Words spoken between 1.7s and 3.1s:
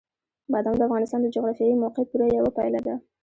موقیعت پوره یوه پایله ده.